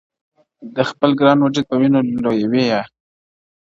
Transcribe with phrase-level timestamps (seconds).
[0.75, 2.81] د خپل ګران وجود په وینو لویوي یې-